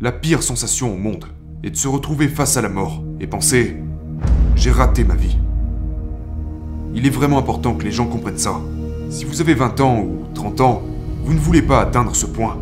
[0.00, 1.24] La pire sensation au monde
[1.64, 3.78] est de se retrouver face à la mort et penser
[4.54, 5.36] J'ai raté ma vie.
[6.94, 8.60] Il est vraiment important que les gens comprennent ça.
[9.10, 10.82] Si vous avez 20 ans ou 30 ans,
[11.24, 12.56] vous ne voulez pas atteindre ce point.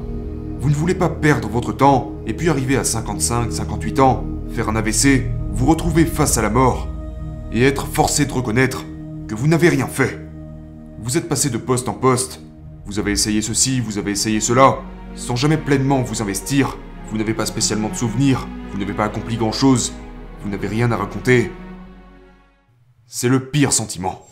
[0.61, 4.71] Vous ne voulez pas perdre votre temps et puis arriver à 55, 58 ans, faire
[4.71, 6.89] un AVC, vous retrouver face à la mort
[7.53, 8.87] et être forcé de reconnaître
[9.29, 10.27] que vous n'avez rien fait.
[11.03, 12.41] Vous êtes passé de poste en poste,
[12.87, 14.79] vous avez essayé ceci, vous avez essayé cela,
[15.17, 16.79] sans jamais pleinement vous investir,
[17.09, 19.93] vous n'avez pas spécialement de souvenirs, vous n'avez pas accompli grand-chose,
[20.43, 21.51] vous n'avez rien à raconter.
[23.07, 24.27] C'est le pire sentiment.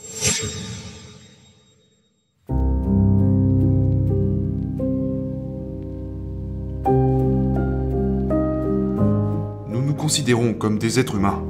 [9.68, 11.42] Nous nous considérons comme des êtres humains.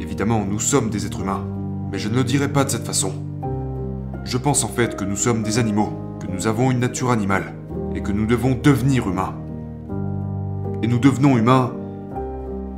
[0.00, 1.44] Évidemment, nous sommes des êtres humains,
[1.90, 3.12] mais je ne le dirai pas de cette façon.
[4.24, 7.54] Je pense en fait que nous sommes des animaux, que nous avons une nature animale,
[7.94, 9.41] et que nous devons devenir humains.
[10.82, 11.72] Et nous devenons humains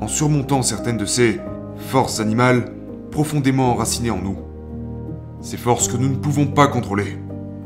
[0.01, 1.41] en surmontant certaines de ces
[1.77, 2.73] forces animales
[3.11, 4.37] profondément enracinées en nous.
[5.41, 7.19] Ces forces que nous ne pouvons pas contrôler,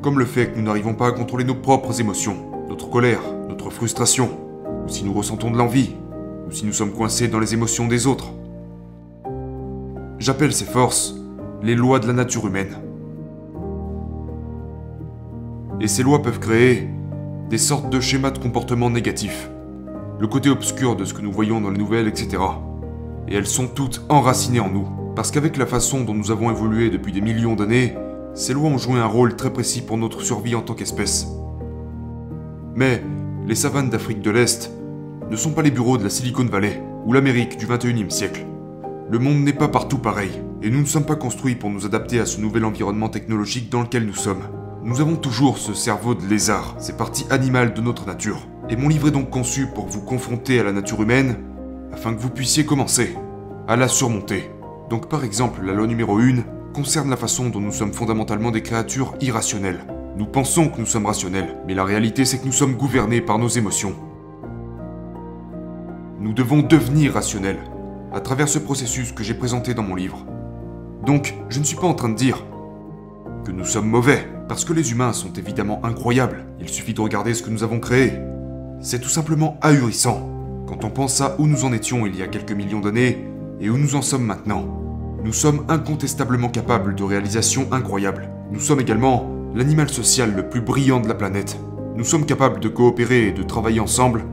[0.02, 2.36] comme le fait que nous n'arrivons pas à contrôler nos propres émotions,
[2.68, 4.30] notre colère, notre frustration,
[4.84, 5.94] ou si nous ressentons de l'envie,
[6.46, 8.32] ou si nous sommes coincés dans les émotions des autres.
[10.18, 11.14] J'appelle ces forces
[11.62, 12.76] les lois de la nature humaine.
[15.80, 16.88] Et ces lois peuvent créer
[17.50, 19.50] des sortes de schémas de comportement négatifs,
[20.20, 22.42] le côté obscur de ce que nous voyons dans les nouvelles, etc.
[23.28, 26.90] Et elles sont toutes enracinées en nous, parce qu'avec la façon dont nous avons évolué
[26.90, 27.96] depuis des millions d'années,
[28.34, 31.28] ces lois ont joué un rôle très précis pour notre survie en tant qu'espèce.
[32.74, 33.02] Mais
[33.46, 34.72] les savanes d'Afrique de l'Est
[35.30, 38.44] ne sont pas les bureaux de la Silicon Valley ou l'Amérique du 21e siècle.
[39.10, 42.18] Le monde n'est pas partout pareil, et nous ne sommes pas construits pour nous adapter
[42.18, 44.42] à ce nouvel environnement technologique dans lequel nous sommes.
[44.84, 48.46] Nous avons toujours ce cerveau de lézard, ces parties animales de notre nature.
[48.70, 51.36] Et mon livre est donc conçu pour vous confronter à la nature humaine,
[51.92, 53.16] afin que vous puissiez commencer
[53.66, 54.50] à la surmonter.
[54.90, 56.42] Donc par exemple, la loi numéro 1
[56.74, 59.80] concerne la façon dont nous sommes fondamentalement des créatures irrationnelles.
[60.16, 63.38] Nous pensons que nous sommes rationnels, mais la réalité c'est que nous sommes gouvernés par
[63.38, 63.94] nos émotions.
[66.20, 67.60] Nous devons devenir rationnels,
[68.12, 70.26] à travers ce processus que j'ai présenté dans mon livre.
[71.06, 72.44] Donc, je ne suis pas en train de dire
[73.44, 76.44] que nous sommes mauvais, parce que les humains sont évidemment incroyables.
[76.60, 78.12] Il suffit de regarder ce que nous avons créé.
[78.80, 80.30] C'est tout simplement ahurissant
[80.68, 83.26] quand on pense à où nous en étions il y a quelques millions d'années
[83.60, 84.64] et où nous en sommes maintenant.
[85.24, 88.30] Nous sommes incontestablement capables de réalisations incroyables.
[88.52, 91.58] Nous sommes également l'animal social le plus brillant de la planète.
[91.96, 94.24] Nous sommes capables de coopérer et de travailler ensemble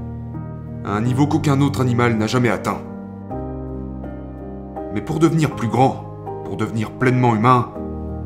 [0.85, 2.81] à un niveau qu'aucun autre animal n'a jamais atteint.
[4.94, 6.06] Mais pour devenir plus grand,
[6.45, 7.72] pour devenir pleinement humain,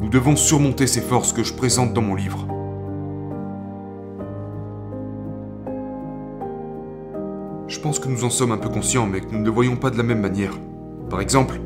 [0.01, 2.45] nous devons surmonter ces forces que je présente dans mon livre.
[7.69, 9.75] Je pense que nous en sommes un peu conscients, mais que nous ne le voyons
[9.75, 10.57] pas de la même manière.
[11.07, 11.61] Par exemple,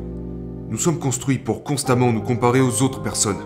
[0.70, 3.38] nous sommes construits pour constamment nous comparer aux autres personnes.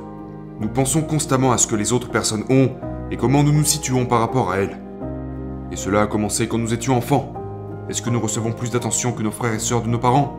[0.60, 2.72] Nous pensons constamment à ce que les autres personnes ont
[3.12, 4.76] et comment nous nous situons par rapport à elles.
[5.72, 7.32] Et cela a commencé quand nous étions enfants.
[7.90, 10.36] Est-ce que nous recevons plus d'attention que nos frères et sœurs de nos parents?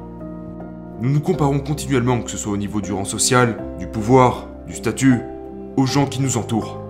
[1.00, 4.74] Nous nous comparons continuellement, que ce soit au niveau du rang social, du pouvoir, du
[4.74, 5.20] statut,
[5.76, 6.80] aux gens qui nous entourent.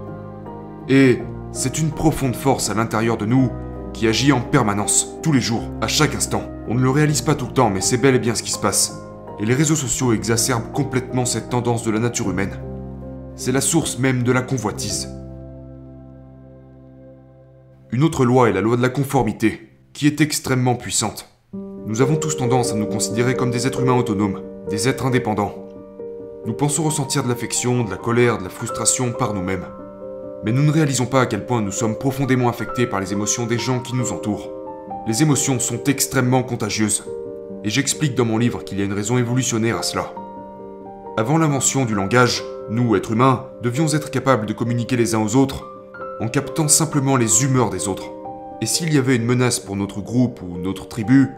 [0.88, 1.18] Et
[1.52, 3.50] c'est une profonde force à l'intérieur de nous
[3.92, 6.42] qui agit en permanence, tous les jours, à chaque instant.
[6.68, 8.50] On ne le réalise pas tout le temps, mais c'est bel et bien ce qui
[8.50, 9.00] se passe.
[9.40, 12.58] Et les réseaux sociaux exacerbent complètement cette tendance de la nature humaine.
[13.36, 15.08] C'est la source même de la convoitise.
[17.90, 21.28] Une autre loi est la loi de la conformité, qui est extrêmement puissante.
[21.86, 25.54] Nous avons tous tendance à nous considérer comme des êtres humains autonomes, des êtres indépendants.
[26.44, 29.64] Nous pensons ressentir de l'affection, de la colère, de la frustration par nous-mêmes.
[30.44, 33.46] Mais nous ne réalisons pas à quel point nous sommes profondément affectés par les émotions
[33.46, 34.50] des gens qui nous entourent.
[35.06, 37.04] Les émotions sont extrêmement contagieuses.
[37.64, 40.14] Et j'explique dans mon livre qu'il y a une raison évolutionnaire à cela.
[41.16, 45.34] Avant l'invention du langage, nous, êtres humains, devions être capables de communiquer les uns aux
[45.34, 45.66] autres
[46.20, 48.12] en captant simplement les humeurs des autres.
[48.60, 51.30] Et s'il y avait une menace pour notre groupe ou notre tribu,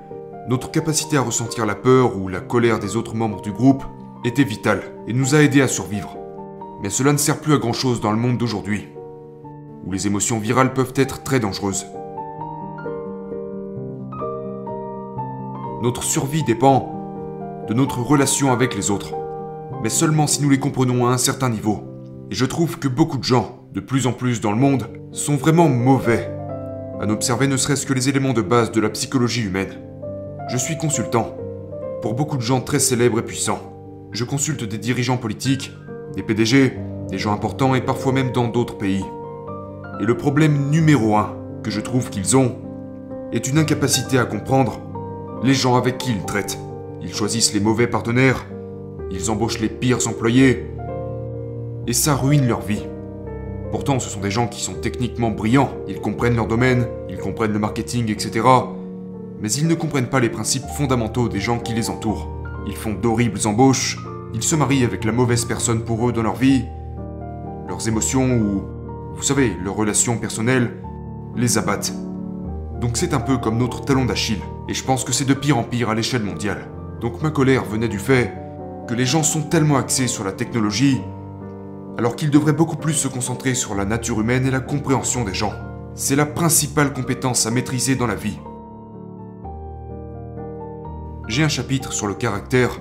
[0.49, 3.85] notre capacité à ressentir la peur ou la colère des autres membres du groupe
[4.25, 6.20] était vitale et nous a aidés à survivre.
[6.83, 8.89] Mais cela ne sert plus à grand chose dans le monde d'aujourd'hui,
[9.85, 11.87] où les émotions virales peuvent être très dangereuses.
[15.83, 19.15] Notre survie dépend de notre relation avec les autres,
[19.83, 21.81] mais seulement si nous les comprenons à un certain niveau.
[22.31, 25.37] Et je trouve que beaucoup de gens, de plus en plus dans le monde, sont
[25.37, 26.31] vraiment mauvais
[27.01, 29.81] à n'observer ne serait-ce que les éléments de base de la psychologie humaine.
[30.51, 31.35] Je suis consultant
[32.03, 34.09] pour beaucoup de gens très célèbres et puissants.
[34.13, 35.73] Je consulte des dirigeants politiques,
[36.15, 36.77] des PDG,
[37.09, 39.05] des gens importants et parfois même dans d'autres pays.
[40.01, 42.57] Et le problème numéro un que je trouve qu'ils ont,
[43.33, 44.81] est une incapacité à comprendre
[45.43, 46.59] les gens avec qui ils traitent.
[47.03, 48.47] Ils choisissent les mauvais partenaires,
[49.11, 50.67] ils embauchent les pires employés,
[51.87, 52.85] et ça ruine leur vie.
[53.71, 57.53] Pourtant, ce sont des gens qui sont techniquement brillants, ils comprennent leur domaine, ils comprennent
[57.53, 58.47] le marketing, etc.
[59.41, 62.29] Mais ils ne comprennent pas les principes fondamentaux des gens qui les entourent.
[62.67, 63.97] Ils font d'horribles embauches,
[64.35, 66.65] ils se marient avec la mauvaise personne pour eux dans leur vie,
[67.69, 68.63] leurs émotions ou,
[69.15, 70.83] vous savez, leurs relations personnelles
[71.37, 71.93] les abattent.
[72.81, 75.59] Donc c'est un peu comme notre talon d'Achille, et je pense que c'est de pire
[75.59, 76.69] en pire à l'échelle mondiale.
[77.01, 78.33] Donc ma colère venait du fait
[78.89, 81.01] que les gens sont tellement axés sur la technologie,
[81.99, 85.35] alors qu'ils devraient beaucoup plus se concentrer sur la nature humaine et la compréhension des
[85.35, 85.53] gens.
[85.95, 88.39] C'est la principale compétence à maîtriser dans la vie.
[91.29, 92.81] J'ai un chapitre sur le caractère,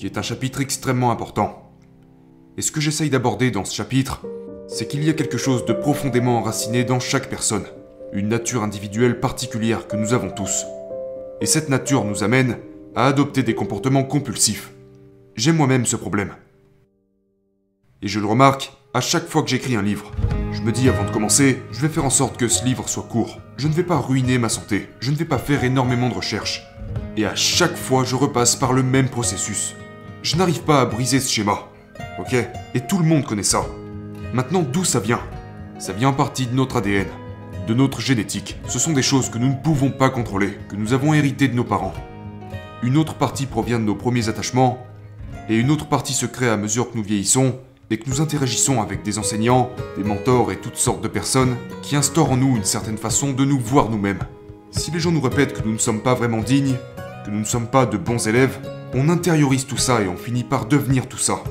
[0.00, 1.74] qui est un chapitre extrêmement important.
[2.56, 4.22] Et ce que j'essaye d'aborder dans ce chapitre,
[4.66, 7.66] c'est qu'il y a quelque chose de profondément enraciné dans chaque personne,
[8.14, 10.64] une nature individuelle particulière que nous avons tous.
[11.42, 12.56] Et cette nature nous amène
[12.96, 14.72] à adopter des comportements compulsifs.
[15.36, 16.32] J'ai moi-même ce problème.
[18.00, 20.12] Et je le remarque à chaque fois que j'écris un livre.
[20.52, 23.02] Je me dis avant de commencer, je vais faire en sorte que ce livre soit
[23.02, 23.38] court.
[23.58, 24.88] Je ne vais pas ruiner ma santé.
[25.00, 26.66] Je ne vais pas faire énormément de recherches.
[27.18, 29.76] Et à chaque fois, je repasse par le même processus.
[30.22, 31.60] Je n'arrive pas à briser ce schéma.
[32.18, 32.34] Ok?
[32.74, 33.64] Et tout le monde connaît ça.
[34.34, 35.20] Maintenant, d'où ça vient?
[35.78, 37.06] Ça vient en partie de notre ADN,
[37.66, 38.58] de notre génétique.
[38.68, 41.56] Ce sont des choses que nous ne pouvons pas contrôler, que nous avons héritées de
[41.56, 41.94] nos parents.
[42.82, 44.78] Une autre partie provient de nos premiers attachements,
[45.48, 47.56] et une autre partie se crée à mesure que nous vieillissons
[47.90, 51.96] et que nous interagissons avec des enseignants, des mentors et toutes sortes de personnes qui
[51.96, 54.20] instaurent en nous une certaine façon de nous voir nous-mêmes.
[54.70, 56.76] Si les gens nous répètent que nous ne sommes pas vraiment dignes,
[57.24, 58.60] que nous ne sommes pas de bons élèves,
[58.94, 61.42] on intériorise tout ça et on finit par devenir tout ça.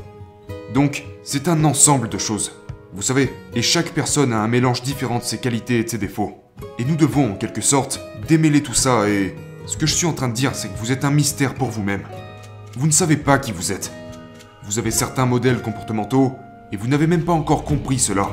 [0.73, 2.51] Donc, c'est un ensemble de choses.
[2.93, 5.97] Vous savez, et chaque personne a un mélange différent de ses qualités et de ses
[5.97, 6.43] défauts.
[6.77, 9.35] Et nous devons, en quelque sorte, démêler tout ça et...
[9.65, 11.69] Ce que je suis en train de dire, c'est que vous êtes un mystère pour
[11.69, 12.01] vous-même.
[12.75, 13.91] Vous ne savez pas qui vous êtes.
[14.63, 16.33] Vous avez certains modèles comportementaux
[16.71, 18.29] et vous n'avez même pas encore compris cela.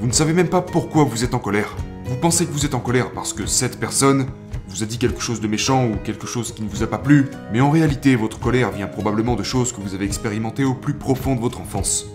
[0.00, 1.74] Vous ne savez même pas pourquoi vous êtes en colère.
[2.04, 4.26] Vous pensez que vous êtes en colère parce que cette personne
[4.74, 6.98] vous a dit quelque chose de méchant ou quelque chose qui ne vous a pas
[6.98, 10.74] plu, mais en réalité votre colère vient probablement de choses que vous avez expérimentées au
[10.74, 12.06] plus profond de votre enfance.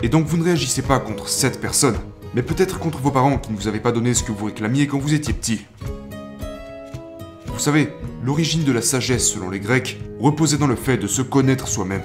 [0.00, 1.96] Et donc vous ne réagissez pas contre cette personne,
[2.32, 4.86] mais peut-être contre vos parents qui ne vous avaient pas donné ce que vous réclamiez
[4.86, 5.62] quand vous étiez petit.
[7.48, 11.22] Vous savez, l'origine de la sagesse selon les Grecs reposait dans le fait de se
[11.22, 12.02] connaître soi-même.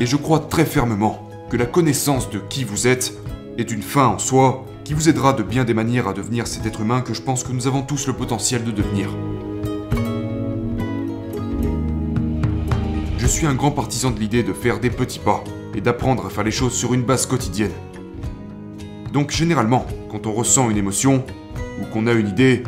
[0.00, 3.14] Et je crois très fermement que la connaissance de qui vous êtes
[3.56, 6.66] est une fin en soi qui vous aidera de bien des manières à devenir cet
[6.66, 9.08] être humain que je pense que nous avons tous le potentiel de devenir.
[13.16, 15.42] Je suis un grand partisan de l'idée de faire des petits pas
[15.74, 17.72] et d'apprendre à faire les choses sur une base quotidienne.
[19.10, 21.24] Donc généralement, quand on ressent une émotion
[21.80, 22.62] ou qu'on a une idée,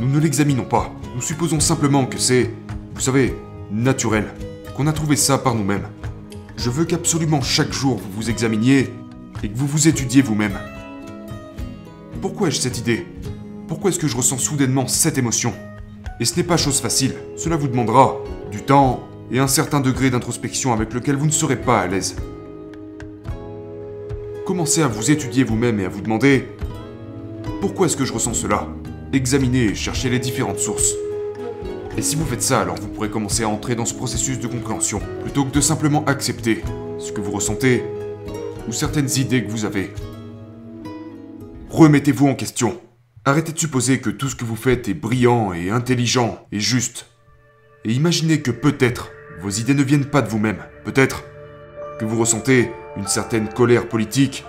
[0.00, 0.92] nous ne l'examinons pas.
[1.14, 2.50] Nous supposons simplement que c'est,
[2.94, 3.32] vous savez,
[3.70, 4.26] naturel,
[4.76, 5.86] qu'on a trouvé ça par nous-mêmes.
[6.56, 8.90] Je veux qu'absolument chaque jour vous vous examiniez
[9.44, 10.58] et que vous vous étudiez vous-même.
[12.20, 13.06] Pourquoi ai-je cette idée?
[13.68, 15.52] Pourquoi est-ce que je ressens soudainement cette émotion?
[16.20, 18.16] Et ce n'est pas chose facile, cela vous demandera
[18.50, 19.00] du temps
[19.30, 22.16] et un certain degré d'introspection avec lequel vous ne serez pas à l'aise.
[24.46, 26.48] Commencez à vous étudier vous-même et à vous demander
[27.60, 28.68] pourquoi est-ce que je ressens cela?
[29.12, 30.94] Examinez et cherchez les différentes sources.
[31.96, 34.46] Et si vous faites ça, alors vous pourrez commencer à entrer dans ce processus de
[34.46, 36.62] compréhension, plutôt que de simplement accepter
[36.98, 37.84] ce que vous ressentez
[38.68, 39.92] ou certaines idées que vous avez.
[41.74, 42.80] Remettez-vous en question.
[43.24, 47.06] Arrêtez de supposer que tout ce que vous faites est brillant et intelligent et juste.
[47.84, 50.62] Et imaginez que peut-être vos idées ne viennent pas de vous-même.
[50.84, 51.24] Peut-être
[51.98, 54.44] que vous ressentez une certaine colère politique.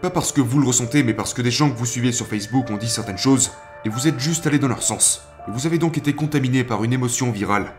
[0.00, 2.28] Pas parce que vous le ressentez, mais parce que des gens que vous suivez sur
[2.28, 3.50] Facebook ont dit certaines choses,
[3.84, 5.22] et vous êtes juste allé dans leur sens.
[5.48, 7.72] Et vous avez donc été contaminé par une émotion virale.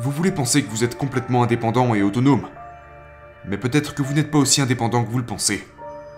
[0.00, 2.46] Vous voulez penser que vous êtes complètement indépendant et autonome.
[3.46, 5.66] Mais peut-être que vous n'êtes pas aussi indépendant que vous le pensez.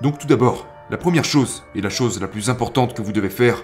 [0.02, 3.30] Donc tout d'abord, la première chose, et la chose la plus importante que vous devez
[3.30, 3.62] faire,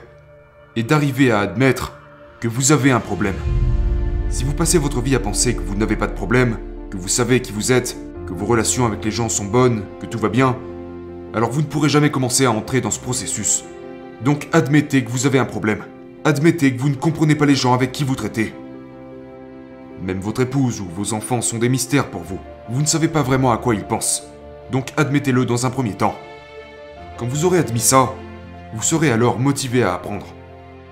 [0.77, 1.93] est d'arriver à admettre
[2.39, 3.35] que vous avez un problème.
[4.29, 7.09] Si vous passez votre vie à penser que vous n'avez pas de problème, que vous
[7.09, 7.97] savez qui vous êtes,
[8.29, 10.57] que vos relations avec les gens sont bonnes, que tout va bien,
[11.35, 13.65] alors vous ne pourrez jamais commencer à entrer dans ce processus.
[14.25, 15.83] Donc admettez que vous avez un problème.
[16.25, 18.55] Admettez que vous ne comprenez pas les gens avec qui vous traitez.
[20.01, 22.39] Même votre épouse ou vos enfants sont des mystères pour vous.
[22.69, 24.23] Vous ne savez pas vraiment à quoi ils pensent.
[24.71, 26.15] Donc admettez-le dans un premier temps.
[27.17, 28.15] Quand vous aurez admis ça,
[28.75, 30.27] vous serez alors motivé à apprendre.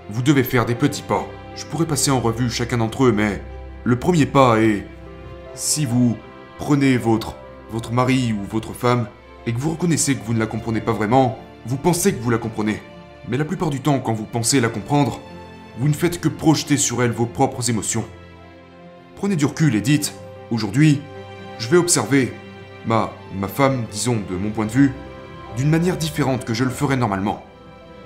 [0.08, 1.26] Vous devez faire des petits pas.
[1.54, 3.42] Je pourrais passer en revue chacun d'entre eux, mais
[3.84, 4.86] le premier pas est
[5.54, 6.16] si vous
[6.58, 7.36] prenez votre
[7.70, 9.08] votre mari ou votre femme
[9.46, 12.30] et que vous reconnaissez que vous ne la comprenez pas vraiment, vous pensez que vous
[12.30, 12.80] la comprenez.
[13.28, 15.20] Mais la plupart du temps, quand vous pensez la comprendre,
[15.78, 18.04] vous ne faites que projeter sur elles vos propres émotions.
[19.16, 20.14] Prenez du recul et dites,
[20.50, 21.02] aujourd'hui,
[21.58, 22.32] je vais observer
[22.86, 24.92] ma, ma femme, disons de mon point de vue,
[25.56, 27.44] d'une manière différente que je le ferais normalement.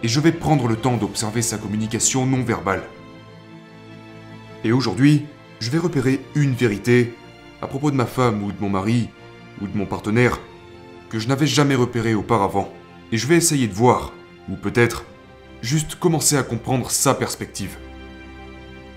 [0.02, 2.82] Et je vais prendre le temps d'observer sa communication non verbale.
[4.64, 5.26] Et aujourd'hui,
[5.60, 7.14] je vais repérer une vérité
[7.62, 9.08] à propos de ma femme ou de mon mari
[9.60, 10.38] ou de mon partenaire
[11.08, 12.72] que je n'avais jamais repéré auparavant.
[13.12, 14.12] Et je vais essayer de voir,
[14.48, 15.04] ou peut-être
[15.62, 17.76] juste commencer à comprendre sa perspective.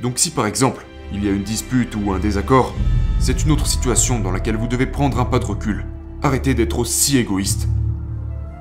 [0.02, 2.76] Donc si par exemple, il y a une dispute ou un désaccord,
[3.20, 5.86] c'est une autre situation dans laquelle vous devez prendre un pas de recul.
[6.22, 7.68] Arrêtez d'être aussi égoïste.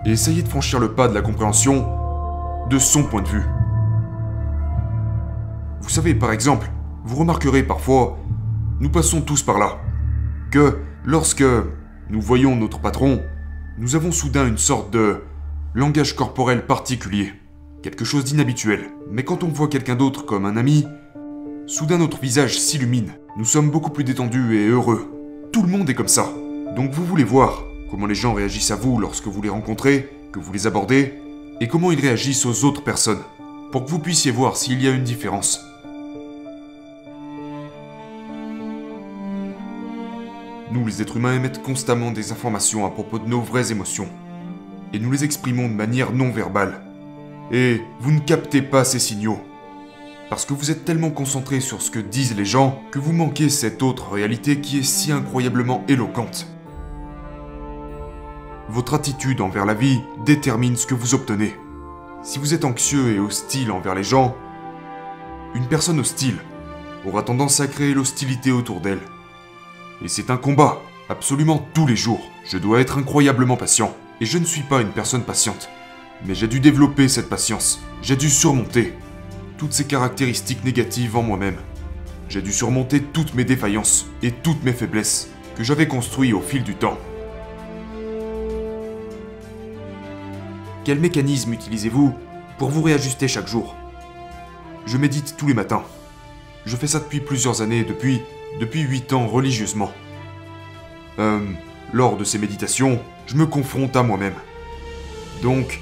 [0.06, 1.86] Et essayez de franchir le pas de la compréhension
[2.70, 3.44] de son point de vue.
[5.82, 6.70] Vous savez, par exemple,
[7.04, 8.18] vous remarquerez parfois,
[8.80, 9.78] nous passons tous par là,
[10.50, 11.44] que lorsque
[12.08, 13.20] nous voyons notre patron,
[13.78, 15.22] nous avons soudain une sorte de
[15.74, 17.32] langage corporel particulier,
[17.82, 18.90] quelque chose d'inhabituel.
[19.10, 20.86] Mais quand on voit quelqu'un d'autre comme un ami,
[21.66, 25.08] soudain notre visage s'illumine, nous sommes beaucoup plus détendus et heureux.
[25.52, 26.26] Tout le monde est comme ça.
[26.76, 30.38] Donc vous voulez voir comment les gens réagissent à vous lorsque vous les rencontrez, que
[30.38, 31.14] vous les abordez,
[31.60, 33.22] et comment ils réagissent aux autres personnes,
[33.72, 35.60] pour que vous puissiez voir s'il y a une différence.
[40.72, 44.08] Nous, les êtres humains, émettons constamment des informations à propos de nos vraies émotions.
[44.92, 46.80] Et nous les exprimons de manière non verbale.
[47.50, 49.40] Et vous ne captez pas ces signaux.
[50.28, 53.48] Parce que vous êtes tellement concentré sur ce que disent les gens que vous manquez
[53.48, 56.46] cette autre réalité qui est si incroyablement éloquente.
[58.72, 61.56] Votre attitude envers la vie détermine ce que vous obtenez.
[62.22, 64.36] Si vous êtes anxieux et hostile envers les gens,
[65.56, 66.36] une personne hostile
[67.04, 69.00] aura tendance à créer l'hostilité autour d'elle.
[70.04, 72.20] Et c'est un combat, absolument tous les jours.
[72.44, 73.92] Je dois être incroyablement patient.
[74.20, 75.68] Et je ne suis pas une personne patiente.
[76.24, 77.80] Mais j'ai dû développer cette patience.
[78.02, 78.94] J'ai dû surmonter
[79.58, 81.58] toutes ces caractéristiques négatives en moi-même.
[82.28, 86.62] J'ai dû surmonter toutes mes défaillances et toutes mes faiblesses que j'avais construites au fil
[86.62, 86.98] du temps.
[90.84, 92.14] Quel mécanisme utilisez-vous
[92.58, 93.76] pour vous réajuster chaque jour?
[94.86, 95.84] Je médite tous les matins.
[96.64, 98.20] Je fais ça depuis plusieurs années, depuis
[98.58, 99.92] depuis 8 ans religieusement.
[101.18, 101.40] Euh,
[101.92, 104.34] lors de ces méditations, je me confronte à moi-même.
[105.42, 105.80] Donc,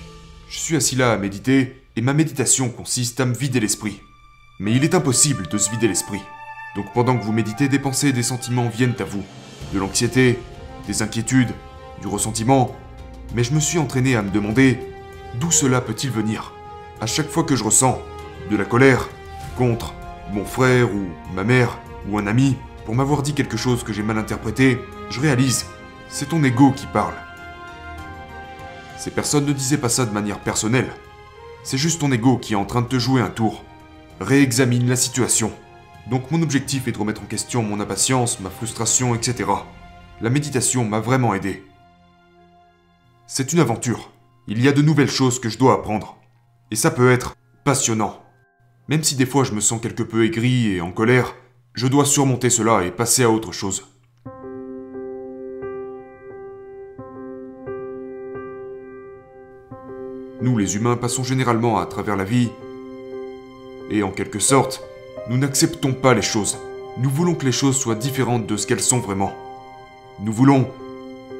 [0.48, 4.00] je suis assis là à méditer, et ma méditation consiste à me vider l'esprit.
[4.60, 6.20] Mais il est impossible de se vider l'esprit.
[6.76, 9.24] Donc pendant que vous méditez, des pensées et des sentiments viennent à vous.
[9.72, 10.38] De l'anxiété,
[10.86, 11.52] des inquiétudes,
[12.00, 12.76] du ressentiment.
[13.34, 14.78] Mais je me suis entraîné à me demander
[15.34, 16.52] d'où cela peut-il venir?
[17.00, 18.00] À chaque fois que je ressens
[18.50, 19.08] de la colère
[19.56, 19.94] contre
[20.32, 22.56] mon frère ou ma mère, ou un ami,
[22.86, 24.78] pour m'avoir dit quelque chose que j'ai mal interprété,
[25.10, 25.66] je réalise,
[26.08, 27.14] c'est ton ego qui parle.
[28.98, 30.90] Ces personnes ne disaient pas ça de manière personnelle.
[31.64, 33.62] C'est juste ton ego qui est en train de te jouer un tour.
[34.20, 35.52] Réexamine la situation.
[36.10, 39.50] Donc mon objectif est de remettre en question mon impatience, ma frustration, etc.
[40.22, 41.67] La méditation m'a vraiment aidé.
[43.30, 44.10] C'est une aventure.
[44.46, 46.16] Il y a de nouvelles choses que je dois apprendre.
[46.70, 48.22] Et ça peut être passionnant.
[48.88, 51.34] Même si des fois je me sens quelque peu aigri et en colère,
[51.74, 53.86] je dois surmonter cela et passer à autre chose.
[60.40, 62.48] Nous, les humains, passons généralement à travers la vie
[63.90, 64.82] et en quelque sorte,
[65.28, 66.56] nous n'acceptons pas les choses.
[66.96, 69.34] Nous voulons que les choses soient différentes de ce qu'elles sont vraiment.
[70.18, 70.66] Nous voulons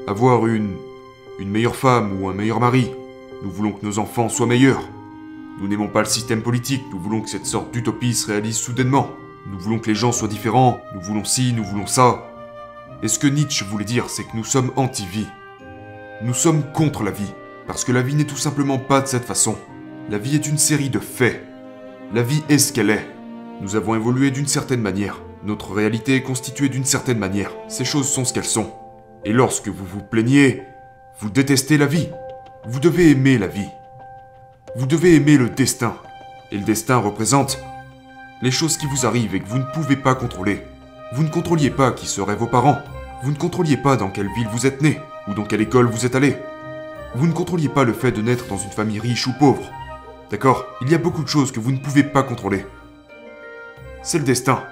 [0.07, 0.77] avoir une
[1.39, 2.91] une meilleure femme ou un meilleur mari.
[3.45, 4.83] Nous voulons que nos enfants soient meilleurs.
[5.61, 9.11] Nous n'aimons pas le système politique, nous voulons que cette sorte d'utopie se réalise soudainement.
[9.51, 12.25] Nous voulons que les gens soient différents, nous voulons ci, nous voulons ça.
[13.03, 15.29] Et ce que Nietzsche voulait dire, c'est que nous sommes anti-vie.
[16.23, 17.33] Nous sommes contre la vie,
[17.69, 19.57] parce que la vie n'est tout simplement pas de cette façon.
[20.11, 21.45] La vie est une série de faits.
[22.13, 23.07] La vie est ce qu'elle est.
[23.61, 25.21] Nous avons évolué d'une certaine manière.
[25.45, 27.53] Notre réalité est constituée d'une certaine manière.
[27.69, 28.73] Ces choses sont ce qu'elles sont.
[29.25, 30.63] Et lorsque vous vous plaignez,
[31.21, 32.09] vous détestez la vie.
[32.65, 33.69] Vous devez aimer la vie.
[34.77, 35.97] Vous devez aimer le destin.
[36.53, 37.59] Et le destin représente
[38.41, 40.63] les choses qui vous arrivent et que vous ne pouvez pas contrôler.
[41.15, 42.79] Vous ne contrôliez pas qui seraient vos parents.
[43.25, 46.07] Vous ne contrôliez pas dans quelle ville vous êtes né ou dans quelle école vous
[46.07, 46.37] êtes allé.
[47.17, 49.73] Vous ne contrôliez pas le fait de naître dans une famille riche ou pauvre.
[50.31, 50.67] D'accord?
[50.83, 52.65] Il y a beaucoup de choses que vous ne pouvez pas contrôler.
[54.05, 54.63] C'est le destin.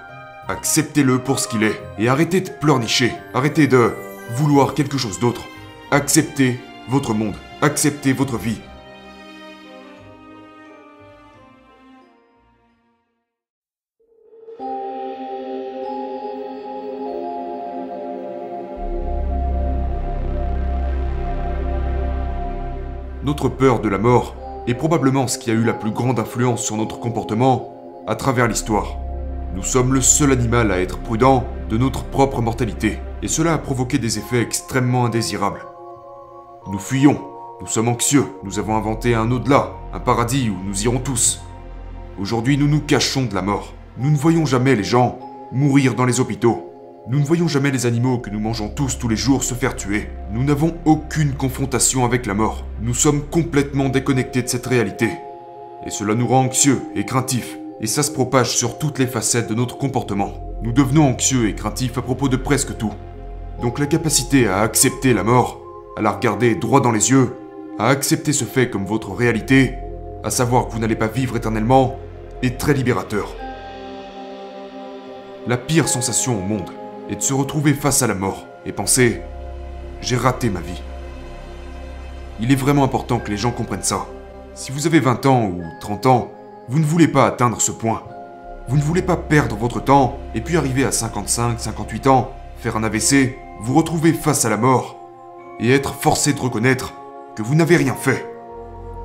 [0.47, 3.11] Acceptez-le pour ce qu'il est et arrêtez de pleurnicher.
[3.33, 3.91] Arrêtez de
[4.31, 5.41] vouloir quelque chose d'autre.
[5.89, 7.35] Acceptez votre monde.
[7.61, 8.59] Acceptez votre vie.
[23.23, 24.35] Notre peur de la mort
[24.67, 28.49] est probablement ce qui a eu la plus grande influence sur notre comportement à travers
[28.49, 28.97] l'histoire.
[29.55, 33.57] Nous sommes le seul animal à être prudent de notre propre mortalité, et cela a
[33.57, 35.61] provoqué des effets extrêmement indésirables.
[36.69, 37.17] Nous fuyons,
[37.61, 41.39] nous sommes anxieux, nous avons inventé un au-delà, un paradis où nous irons tous.
[42.19, 43.73] Aujourd'hui, nous nous cachons de la mort.
[43.97, 45.17] Nous ne voyons jamais les gens
[45.53, 46.69] mourir dans les hôpitaux.
[47.07, 49.77] Nous ne voyons jamais les animaux que nous mangeons tous tous les jours se faire
[49.77, 50.09] tuer.
[50.33, 52.65] Nous n'avons aucune confrontation avec la mort.
[52.81, 55.11] Nous sommes complètement déconnectés de cette réalité.
[55.85, 57.57] Et cela nous rend anxieux et craintifs.
[57.79, 60.33] Et ça se propage sur toutes les facettes de notre comportement.
[60.63, 62.93] Nous devenons anxieux et craintifs à propos de presque tout.
[63.61, 65.61] Donc la capacité à accepter la mort,
[65.97, 67.35] à la regarder droit dans les yeux,
[67.79, 69.73] à accepter ce fait comme votre réalité,
[70.23, 71.97] à savoir que vous n'allez pas vivre éternellement,
[72.43, 73.35] est très libérateur.
[75.47, 76.69] La pire sensation au monde
[77.09, 79.09] est de se retrouver face à la mort et penser⁇
[80.01, 80.73] J'ai raté ma vie⁇
[82.41, 84.05] Il est vraiment important que les gens comprennent ça.
[84.53, 86.31] Si vous avez 20 ans ou 30 ans,
[86.69, 88.03] vous ne voulez pas atteindre ce point.
[88.67, 92.77] Vous ne voulez pas perdre votre temps et puis arriver à 55, 58 ans, faire
[92.77, 94.96] un AVC, vous retrouver face à la mort
[95.59, 96.93] et être forcé de reconnaître
[97.35, 98.25] que vous n'avez rien fait.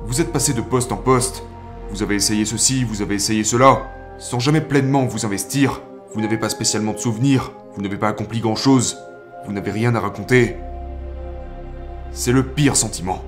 [0.05, 1.43] Vous êtes passé de poste en poste,
[1.89, 5.81] vous avez essayé ceci, vous avez essayé cela, sans jamais pleinement vous investir,
[6.13, 8.97] vous n'avez pas spécialement de souvenirs, vous n'avez pas accompli grand-chose,
[9.45, 10.57] vous n'avez rien à raconter.
[12.11, 13.23] C'est le pire sentiment.